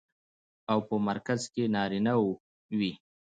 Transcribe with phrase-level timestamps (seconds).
[0.71, 2.13] او په مرکز کې يې نارينه
[2.77, 2.93] وي.